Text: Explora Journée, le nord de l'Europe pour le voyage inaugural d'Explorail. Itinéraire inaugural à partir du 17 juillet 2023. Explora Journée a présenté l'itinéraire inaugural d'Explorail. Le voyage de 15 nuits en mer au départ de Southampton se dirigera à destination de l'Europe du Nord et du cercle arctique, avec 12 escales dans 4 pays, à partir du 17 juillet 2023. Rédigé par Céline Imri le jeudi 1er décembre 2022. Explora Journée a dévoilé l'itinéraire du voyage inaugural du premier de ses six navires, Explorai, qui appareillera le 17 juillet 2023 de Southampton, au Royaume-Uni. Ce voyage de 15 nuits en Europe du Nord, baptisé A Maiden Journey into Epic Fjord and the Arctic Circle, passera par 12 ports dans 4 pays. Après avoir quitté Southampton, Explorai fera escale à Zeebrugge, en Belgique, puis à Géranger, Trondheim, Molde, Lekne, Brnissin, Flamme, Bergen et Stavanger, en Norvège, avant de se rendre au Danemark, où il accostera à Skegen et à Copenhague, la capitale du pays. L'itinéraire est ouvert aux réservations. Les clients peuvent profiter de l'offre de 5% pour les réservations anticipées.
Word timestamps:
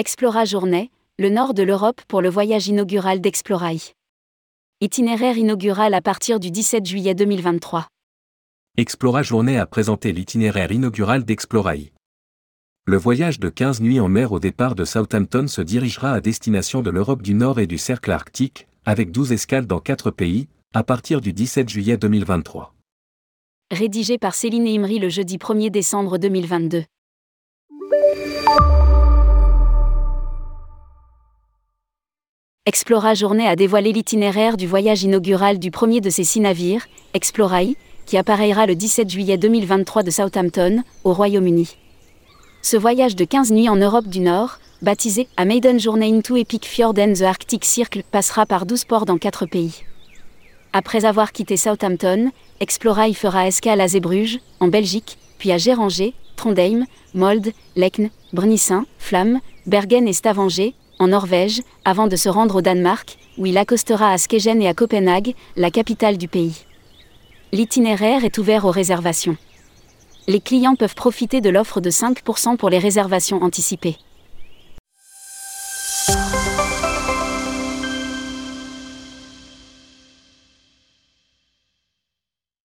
Explora 0.00 0.46
Journée, 0.46 0.90
le 1.18 1.28
nord 1.28 1.52
de 1.52 1.62
l'Europe 1.62 2.00
pour 2.08 2.22
le 2.22 2.30
voyage 2.30 2.68
inaugural 2.68 3.20
d'Explorail. 3.20 3.82
Itinéraire 4.80 5.36
inaugural 5.36 5.92
à 5.92 6.00
partir 6.00 6.40
du 6.40 6.50
17 6.50 6.86
juillet 6.86 7.14
2023. 7.14 7.86
Explora 8.78 9.22
Journée 9.22 9.58
a 9.58 9.66
présenté 9.66 10.12
l'itinéraire 10.12 10.72
inaugural 10.72 11.26
d'Explorail. 11.26 11.92
Le 12.86 12.96
voyage 12.96 13.40
de 13.40 13.50
15 13.50 13.82
nuits 13.82 14.00
en 14.00 14.08
mer 14.08 14.32
au 14.32 14.40
départ 14.40 14.74
de 14.74 14.86
Southampton 14.86 15.46
se 15.48 15.60
dirigera 15.60 16.12
à 16.12 16.22
destination 16.22 16.80
de 16.80 16.88
l'Europe 16.88 17.20
du 17.20 17.34
Nord 17.34 17.60
et 17.60 17.66
du 17.66 17.76
cercle 17.76 18.10
arctique, 18.10 18.68
avec 18.86 19.10
12 19.10 19.32
escales 19.32 19.66
dans 19.66 19.80
4 19.80 20.10
pays, 20.10 20.48
à 20.72 20.82
partir 20.82 21.20
du 21.20 21.34
17 21.34 21.68
juillet 21.68 21.98
2023. 21.98 22.72
Rédigé 23.70 24.16
par 24.16 24.34
Céline 24.34 24.66
Imri 24.66 24.98
le 24.98 25.10
jeudi 25.10 25.36
1er 25.36 25.68
décembre 25.68 26.16
2022. 26.16 26.84
Explora 32.66 33.14
Journée 33.14 33.48
a 33.48 33.56
dévoilé 33.56 33.90
l'itinéraire 33.90 34.58
du 34.58 34.66
voyage 34.66 35.02
inaugural 35.02 35.58
du 35.58 35.70
premier 35.70 36.02
de 36.02 36.10
ses 36.10 36.24
six 36.24 36.40
navires, 36.40 36.86
Explorai, 37.14 37.74
qui 38.04 38.18
appareillera 38.18 38.66
le 38.66 38.74
17 38.74 39.08
juillet 39.08 39.38
2023 39.38 40.02
de 40.02 40.10
Southampton, 40.10 40.82
au 41.02 41.14
Royaume-Uni. 41.14 41.74
Ce 42.60 42.76
voyage 42.76 43.16
de 43.16 43.24
15 43.24 43.50
nuits 43.52 43.70
en 43.70 43.76
Europe 43.76 44.08
du 44.08 44.20
Nord, 44.20 44.58
baptisé 44.82 45.26
A 45.38 45.46
Maiden 45.46 45.80
Journey 45.80 46.14
into 46.14 46.36
Epic 46.36 46.66
Fjord 46.66 46.98
and 46.98 47.14
the 47.14 47.22
Arctic 47.22 47.64
Circle, 47.64 48.02
passera 48.02 48.44
par 48.44 48.66
12 48.66 48.84
ports 48.84 49.06
dans 49.06 49.16
4 49.16 49.46
pays. 49.46 49.82
Après 50.74 51.06
avoir 51.06 51.32
quitté 51.32 51.56
Southampton, 51.56 52.30
Explorai 52.60 53.14
fera 53.14 53.48
escale 53.48 53.80
à 53.80 53.88
Zeebrugge, 53.88 54.38
en 54.60 54.68
Belgique, 54.68 55.16
puis 55.38 55.50
à 55.50 55.56
Géranger, 55.56 56.12
Trondheim, 56.36 56.84
Molde, 57.14 57.52
Lekne, 57.74 58.10
Brnissin, 58.34 58.84
Flamme, 58.98 59.40
Bergen 59.66 60.06
et 60.06 60.12
Stavanger, 60.12 60.74
en 61.00 61.08
Norvège, 61.08 61.62
avant 61.84 62.06
de 62.06 62.14
se 62.14 62.28
rendre 62.28 62.56
au 62.56 62.62
Danemark, 62.62 63.18
où 63.38 63.46
il 63.46 63.58
accostera 63.58 64.12
à 64.12 64.18
Skegen 64.18 64.62
et 64.62 64.68
à 64.68 64.74
Copenhague, 64.74 65.34
la 65.56 65.70
capitale 65.70 66.18
du 66.18 66.28
pays. 66.28 66.64
L'itinéraire 67.52 68.24
est 68.24 68.38
ouvert 68.38 68.66
aux 68.66 68.70
réservations. 68.70 69.36
Les 70.28 70.40
clients 70.40 70.76
peuvent 70.76 70.94
profiter 70.94 71.40
de 71.40 71.50
l'offre 71.50 71.80
de 71.80 71.90
5% 71.90 72.56
pour 72.56 72.70
les 72.70 72.78
réservations 72.78 73.42
anticipées. 73.42 73.96